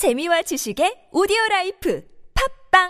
재미와 0.00 0.40
지식의 0.40 1.12
오디오 1.12 1.36
라이프 1.50 2.02
팟빵 2.72 2.88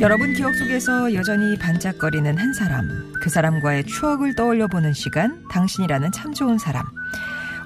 여러분 0.00 0.32
기억 0.34 0.54
속에서 0.54 1.12
여전히 1.12 1.58
반짝거리는 1.58 2.38
한 2.38 2.52
사람, 2.52 3.12
그 3.20 3.28
사람과의 3.28 3.86
추억을 3.86 4.36
떠올려 4.36 4.68
보는 4.68 4.92
시간, 4.92 5.42
당신이라는 5.50 6.12
참 6.12 6.32
좋은 6.32 6.58
사람. 6.58 6.86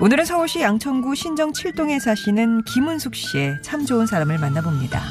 오늘은 0.00 0.24
서울시 0.24 0.62
양천구 0.62 1.14
신정 1.14 1.52
7동에 1.52 2.00
사시는 2.00 2.64
김은숙 2.64 3.14
씨의 3.14 3.60
참 3.60 3.84
좋은 3.84 4.06
사람을 4.06 4.38
만나봅니다. 4.38 5.02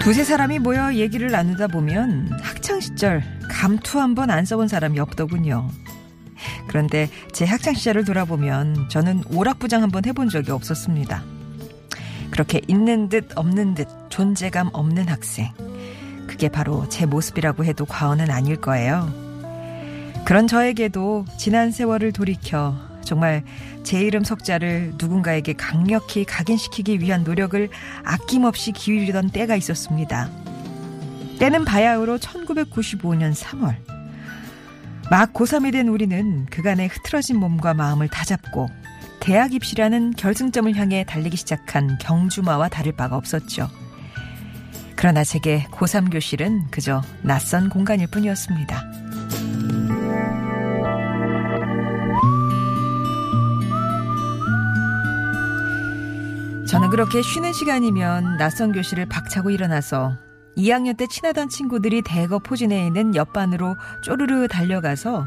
두세 0.00 0.24
사람이 0.24 0.58
모여 0.58 0.94
얘기를 0.94 1.30
나누다 1.30 1.68
보면 1.68 2.30
학창시절 2.42 3.22
감투 3.48 4.00
한 4.00 4.14
번 4.14 4.30
안 4.30 4.44
써본 4.44 4.68
사람이 4.68 4.98
없더군요. 4.98 5.68
그런데 6.68 7.08
제 7.32 7.44
학창시절을 7.44 8.04
돌아보면 8.04 8.88
저는 8.88 9.22
오락부장 9.32 9.82
한 9.82 9.90
번 9.90 10.04
해본 10.06 10.28
적이 10.30 10.52
없었습니다. 10.52 11.22
그렇게 12.30 12.60
있는 12.66 13.08
듯 13.08 13.28
없는 13.36 13.74
듯 13.74 13.88
존재감 14.08 14.70
없는 14.72 15.08
학생. 15.08 15.52
그게 16.26 16.48
바로 16.48 16.88
제 16.88 17.06
모습이라고 17.06 17.64
해도 17.64 17.84
과언은 17.84 18.30
아닐 18.30 18.56
거예요. 18.56 19.12
그런 20.24 20.46
저에게도 20.46 21.26
지난 21.38 21.70
세월을 21.72 22.12
돌이켜 22.12 22.74
정말 23.04 23.42
제 23.82 24.00
이름 24.00 24.24
석자를 24.24 24.94
누군가에게 24.98 25.54
강력히 25.54 26.24
각인시키기 26.24 27.00
위한 27.00 27.24
노력을 27.24 27.68
아낌없이 28.04 28.72
기울이던 28.72 29.30
때가 29.30 29.56
있었습니다. 29.56 30.28
때는 31.38 31.64
바야흐로 31.64 32.18
1995년 32.18 33.34
3월. 33.34 33.76
막 35.10 35.32
고3이 35.32 35.72
된 35.72 35.88
우리는 35.88 36.46
그간의 36.46 36.88
흐트러진 36.88 37.38
몸과 37.38 37.74
마음을 37.74 38.08
다잡고 38.08 38.68
대학 39.20 39.52
입시라는 39.52 40.12
결승점을 40.12 40.74
향해 40.76 41.04
달리기 41.04 41.36
시작한 41.36 41.98
경주마와 41.98 42.68
다를 42.68 42.92
바가 42.92 43.16
없었죠. 43.16 43.68
그러나 44.96 45.24
제게 45.24 45.66
고3 45.72 46.12
교실은 46.12 46.66
그저 46.70 47.02
낯선 47.22 47.70
공간일 47.70 48.06
뿐이었습니다. 48.08 48.89
저는 56.70 56.90
그렇게 56.90 57.20
쉬는 57.20 57.52
시간이면 57.52 58.36
낯선 58.36 58.70
교실을 58.70 59.06
박차고 59.06 59.50
일어나서 59.50 60.16
2학년 60.56 60.96
때 60.96 61.08
친하던 61.08 61.48
친구들이 61.48 62.00
대거 62.02 62.38
포진해 62.38 62.86
있는 62.86 63.16
옆반으로 63.16 63.74
쪼르르 64.04 64.46
달려가서 64.46 65.26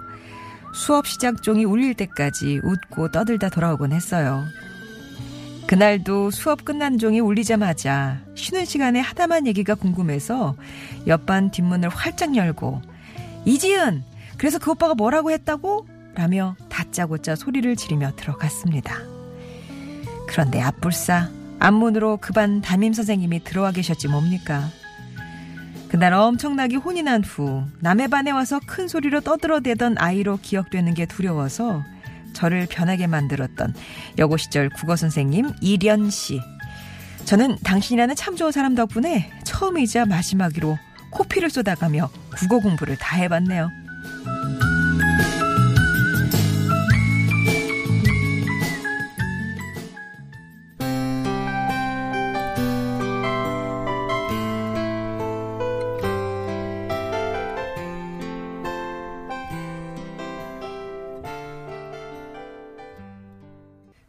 수업 0.74 1.06
시작 1.06 1.44
종이 1.44 1.66
울릴 1.66 1.96
때까지 1.96 2.62
웃고 2.64 3.12
떠들다 3.12 3.50
돌아오곤 3.50 3.92
했어요. 3.92 4.46
그날도 5.68 6.32
수업 6.32 6.64
끝난 6.64 6.98
종이 6.98 7.20
울리자마자 7.20 8.22
쉬는 8.36 8.64
시간에 8.64 9.02
하다만 9.02 9.46
얘기가 9.46 9.76
궁금해서 9.76 10.56
옆반 11.08 11.52
뒷문을 11.52 11.90
활짝 11.90 12.38
열고 12.38 12.82
이지은 13.44 14.02
그래서 14.38 14.60
그 14.60 14.72
오빠가 14.72 14.94
뭐라고 14.94 15.30
했다고? 15.32 15.88
라며 16.16 16.56
다짜고짜 16.70 17.36
소리를 17.36 17.76
지르며 17.76 18.14
들어갔습니다. 18.16 19.13
그런데 20.34 20.60
앞불싸 20.62 21.30
앞문으로 21.60 22.18
그 22.18 22.34
반 22.34 22.62
담임 22.62 22.92
선생님이 22.94 23.44
들어와 23.44 23.72
계셨지 23.72 24.08
뭡니까? 24.08 24.68
그날 25.90 26.12
엄청나게 26.14 26.78
혼이 26.78 27.04
난 27.04 27.22
후 27.24 27.64
남의 27.80 28.08
반에 28.08 28.32
와서 28.32 28.60
큰 28.66 28.88
소리로 28.88 29.22
떠들어대던 29.22 29.98
아이로 30.00 30.40
기억되는 30.42 30.94
게 30.96 31.06
두려워서 31.06 31.84
저를 32.34 32.66
변하게 32.68 33.06
만들었던 33.06 33.76
여고 34.18 34.38
시절 34.38 34.70
국어 34.70 34.96
선생님 34.96 35.52
이련 35.62 36.10
씨. 36.10 36.42
저는 37.26 37.58
당신이라는 37.64 38.16
참 38.16 38.36
좋은 38.36 38.52
사람 38.52 38.74
덕분에 38.74 39.32
처음이자 39.46 40.06
마지막으로 40.08 40.78
코피를 41.12 41.52
쏟아가며 41.52 42.10
국어 42.36 42.60
공부를 42.60 42.98
다 42.98 43.16
해봤네요. 43.18 43.70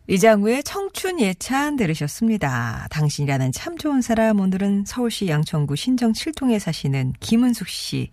이장우의 0.06 0.64
청춘 0.64 1.18
예찬 1.20 1.76
들으셨습니다. 1.76 2.88
당신이라는 2.90 3.52
참 3.52 3.78
좋은 3.78 4.02
사람 4.02 4.38
오늘은 4.38 4.84
서울시 4.86 5.28
양천구 5.28 5.76
신정 5.76 6.12
7동에 6.12 6.58
사시는 6.58 7.14
김은숙 7.20 7.68
씨 7.68 8.10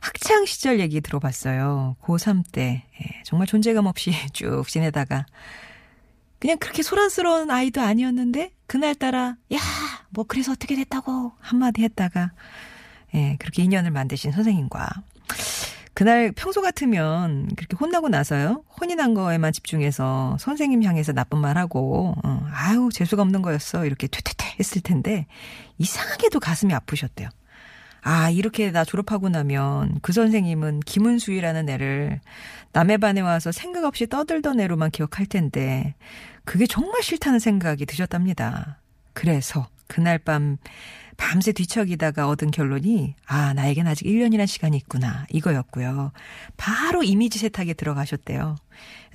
학창 0.00 0.46
시절 0.46 0.78
얘기 0.78 1.00
들어봤어요. 1.00 1.96
고3 2.02 2.44
때 2.52 2.84
예, 3.00 3.22
정말 3.24 3.48
존재감 3.48 3.86
없이 3.86 4.12
쭉 4.32 4.64
지내다가 4.68 5.26
그냥 6.38 6.58
그렇게 6.58 6.82
소란스러운 6.82 7.50
아이도 7.50 7.80
아니었는데 7.80 8.52
그날따라 8.66 9.36
야 9.52 9.58
뭐 10.16 10.24
그래서 10.26 10.52
어떻게 10.52 10.74
됐다고 10.76 11.32
한마디 11.40 11.82
했다가 11.82 12.32
예, 13.14 13.36
그렇게 13.38 13.62
인연을 13.62 13.90
만드신 13.90 14.32
선생님과 14.32 14.88
그날 15.96 16.30
평소 16.30 16.60
같으면 16.60 17.48
그렇게 17.56 17.74
혼나고 17.74 18.10
나서요. 18.10 18.62
혼이 18.78 18.96
난 18.96 19.14
거에만 19.14 19.54
집중해서 19.54 20.36
선생님 20.38 20.82
향해서 20.82 21.14
나쁜 21.14 21.38
말 21.38 21.56
하고, 21.56 22.14
어, 22.22 22.46
아유, 22.52 22.90
재수가 22.92 23.22
없는 23.22 23.40
거였어. 23.40 23.86
이렇게 23.86 24.06
퇴퇴퇴 24.06 24.56
했을 24.60 24.82
텐데, 24.82 25.26
이상하게도 25.78 26.38
가슴이 26.38 26.74
아프셨대요. 26.74 27.30
아, 28.02 28.28
이렇게 28.28 28.70
나 28.72 28.84
졸업하고 28.84 29.30
나면 29.30 29.98
그 30.02 30.12
선생님은 30.12 30.80
김은수이라는 30.80 31.66
애를 31.70 32.20
남의 32.72 32.98
반에 32.98 33.22
와서 33.22 33.50
생각 33.50 33.84
없이 33.84 34.06
떠들던 34.06 34.60
애로만 34.60 34.90
기억할 34.90 35.24
텐데, 35.24 35.94
그게 36.44 36.66
정말 36.66 37.02
싫다는 37.02 37.38
생각이 37.38 37.86
드셨답니다. 37.86 38.80
그래서 39.14 39.66
그날 39.86 40.18
밤 40.18 40.58
밤새 41.16 41.52
뒤척이다가 41.52 42.28
얻은 42.28 42.50
결론이 42.50 43.14
아 43.26 43.54
나에겐 43.54 43.86
아직 43.86 44.06
1년이란 44.06 44.46
시간이 44.46 44.76
있구나 44.76 45.26
이거였고요. 45.30 46.12
바로 46.56 47.02
이미지 47.02 47.38
세탁에 47.38 47.74
들어가셨대요. 47.74 48.56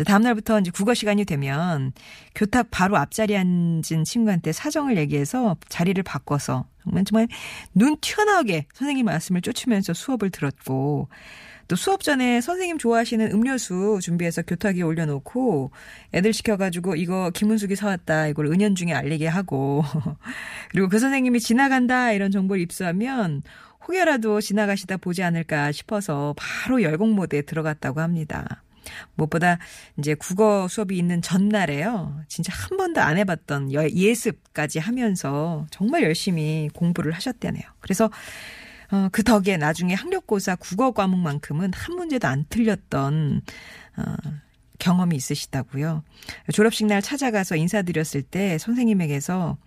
다음날부터 0.05 0.59
이제 0.59 0.71
국어 0.71 0.93
시간이 0.93 1.25
되면 1.25 1.93
교탁 2.35 2.67
바로 2.71 2.97
앞자리에 2.97 3.37
앉은 3.37 4.03
친구한테 4.05 4.51
사정을 4.51 4.97
얘기해서 4.97 5.57
자리를 5.69 6.01
바꿔서 6.03 6.65
정말 6.83 7.05
정말 7.05 7.27
눈 7.73 7.97
튀어나오게 8.01 8.67
선생님 8.73 9.05
말씀을 9.05 9.41
쫓으면서 9.41 9.93
수업을 9.93 10.31
들었고 10.31 11.09
또 11.71 11.77
수업 11.77 12.03
전에 12.03 12.41
선생님 12.41 12.79
좋아하시는 12.79 13.31
음료수 13.31 13.99
준비해서 14.01 14.41
교탁에 14.41 14.81
올려놓고 14.81 15.71
애들 16.13 16.33
시켜가지고 16.33 16.97
이거 16.97 17.31
김은숙이 17.33 17.77
사왔다 17.77 18.27
이걸 18.27 18.47
은연중에 18.47 18.93
알리게 18.93 19.27
하고 19.27 19.81
그리고 20.69 20.89
그 20.89 20.99
선생님이 20.99 21.39
지나간다 21.39 21.90
이런 22.13 22.31
정보를 22.31 22.61
입수하면 22.61 23.43
혹여라도 23.87 24.41
지나가시다 24.41 24.97
보지 24.97 25.23
않을까 25.23 25.71
싶어서 25.71 26.33
바로 26.37 26.81
열공 26.81 27.15
모드에 27.15 27.41
들어갔다고 27.41 27.99
합니다. 27.99 28.63
무엇보다 29.15 29.59
이제 29.97 30.13
국어 30.15 30.67
수업이 30.67 30.97
있는 30.97 31.21
전날에요. 31.21 32.21
진짜 32.27 32.53
한 32.53 32.77
번도 32.77 33.01
안 33.01 33.17
해봤던 33.17 33.71
예습까지 33.71 34.79
하면서 34.79 35.65
정말 35.71 36.03
열심히 36.03 36.69
공부를 36.73 37.11
하셨다네요. 37.11 37.63
그래서 37.79 38.09
어, 38.91 39.07
그 39.11 39.23
덕에 39.23 39.57
나중에 39.57 39.93
학력고사 39.93 40.55
국어 40.55 40.91
과목만큼은 40.91 41.71
한 41.73 41.95
문제도 41.95 42.27
안 42.27 42.45
틀렸던 42.49 43.41
어, 43.97 44.03
경험이 44.79 45.15
있으시다고요. 45.15 46.03
졸업식 46.53 46.87
날 46.87 47.01
찾아가서 47.01 47.55
인사드렸을 47.55 48.23
때 48.23 48.57
선생님에게서 48.57 49.57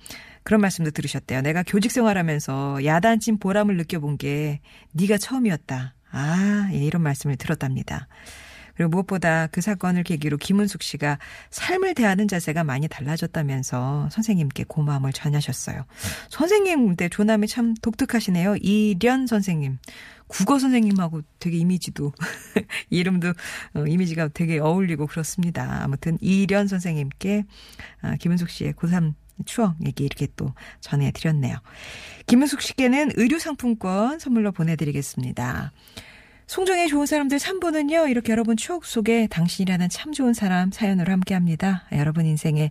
그런 0.44 0.60
말씀도 0.60 0.90
들으셨대요. 0.92 1.40
내가 1.40 1.62
교직 1.66 1.90
생활하면서 1.90 2.84
야단친 2.84 3.38
보람을 3.38 3.76
느껴본 3.78 4.18
게 4.18 4.60
네가 4.92 5.18
처음이었다. 5.18 5.94
아, 6.10 6.68
예, 6.72 6.76
이런 6.76 7.02
말씀을 7.02 7.36
들었답니다. 7.36 8.06
그리고 8.76 8.90
무엇보다 8.90 9.46
그 9.48 9.60
사건을 9.60 10.02
계기로 10.02 10.36
김은숙 10.36 10.82
씨가 10.82 11.18
삶을 11.50 11.94
대하는 11.94 12.26
자세가 12.28 12.64
많이 12.64 12.88
달라졌다면서 12.88 14.08
선생님께 14.10 14.64
고마움을 14.68 15.12
전하셨어요. 15.12 15.84
선생님, 16.28 16.88
근데 16.88 17.08
조남이 17.08 17.46
참 17.46 17.74
독특하시네요. 17.74 18.56
이련 18.56 19.26
선생님. 19.26 19.78
국어 20.26 20.58
선생님하고 20.58 21.20
되게 21.38 21.58
이미지도, 21.58 22.12
이름도, 22.90 23.34
어, 23.74 23.84
이미지가 23.86 24.28
되게 24.28 24.58
어울리고 24.58 25.06
그렇습니다. 25.06 25.82
아무튼 25.84 26.18
이련 26.20 26.66
선생님께 26.66 27.44
아, 28.00 28.16
김은숙 28.16 28.48
씨의 28.48 28.72
고3 28.72 29.14
추억 29.46 29.76
얘기 29.86 30.04
이렇게 30.04 30.26
또 30.36 30.52
전해드렸네요. 30.80 31.56
김은숙 32.26 32.60
씨께는 32.62 33.12
의류상품권 33.16 34.18
선물로 34.18 34.52
보내드리겠습니다. 34.52 35.72
송정의 36.46 36.88
좋은 36.88 37.06
사람들 37.06 37.38
3부는요, 37.38 38.10
이렇게 38.10 38.32
여러분 38.32 38.56
추억 38.56 38.84
속에 38.84 39.26
당신이라는 39.28 39.88
참 39.88 40.12
좋은 40.12 40.34
사람 40.34 40.70
사연으로 40.70 41.10
함께 41.10 41.34
합니다. 41.34 41.84
여러분 41.92 42.26
인생에 42.26 42.70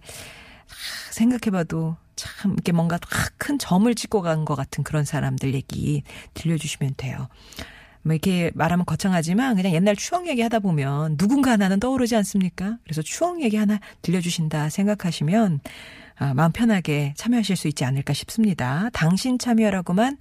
생각해봐도 1.11 1.97
참 2.15 2.53
이렇게 2.53 2.71
뭔가 2.71 2.99
큰 3.37 3.57
점을 3.57 3.93
찍고 3.93 4.21
간 4.21 4.45
것 4.45 4.55
같은 4.55 4.83
그런 4.83 5.03
사람들 5.05 5.53
얘기 5.53 6.03
들려주시면 6.35 6.93
돼요. 6.97 7.27
뭐 8.03 8.13
이렇게 8.13 8.51
말하면 8.53 8.85
거창하지만 8.85 9.55
그냥 9.55 9.73
옛날 9.73 9.95
추억 9.95 10.27
얘기 10.27 10.41
하다 10.41 10.59
보면 10.59 11.17
누군가 11.17 11.51
하나는 11.51 11.79
떠오르지 11.79 12.15
않습니까? 12.17 12.77
그래서 12.83 13.01
추억 13.01 13.41
얘기 13.41 13.55
하나 13.55 13.79
들려주신다 14.01 14.69
생각하시면 14.69 15.61
아, 15.63 15.69
마음 16.35 16.51
편하게 16.51 17.13
참여하실 17.17 17.55
수 17.55 17.67
있지 17.67 17.85
않을까 17.85 18.13
싶습니다. 18.13 18.89
당신 18.93 19.37
참여라고만 19.37 20.17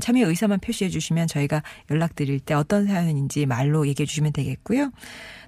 참여 0.00 0.28
의사만 0.28 0.60
표시해 0.60 0.90
주시면 0.90 1.26
저희가 1.26 1.62
연락드릴 1.90 2.40
때 2.40 2.54
어떤 2.54 2.86
사연인지 2.86 3.46
말로 3.46 3.86
얘기해 3.88 4.06
주시면 4.06 4.32
되겠고요. 4.32 4.90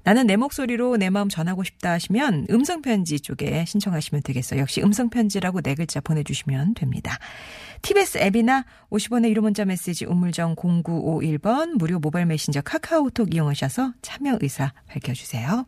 나는 0.03 0.27
내 0.27 0.37
목소리로 0.37 0.97
내 0.97 1.09
마음 1.11 1.29
전하고 1.29 1.65
싶다 1.65 1.93
하시면 1.93 2.49
음성편지 2.51 3.21
쪽에 3.21 3.65
신청하시면 3.67 4.23
되겠어요. 4.23 4.61
역시 4.61 4.83
음성편지라고 4.83 5.63
네 5.63 5.75
글자 5.75 6.01
보내주시면 6.01 6.75
됩니다. 6.75 7.19
TBS 7.83 8.19
앱이나 8.19 8.65
50원의 8.91 9.35
1호 9.35 9.41
문자 9.41 9.65
메시지 9.65 10.05
우물정 10.07 10.57
0951번 10.57 11.77
무료 11.77 11.99
모바일 11.99 12.27
메신저 12.27 12.63
카카오톡 12.63 13.35
이용하셔서 13.35 13.93
참여 14.03 14.39
의사 14.41 14.73
밝혀주세요. 14.89 15.63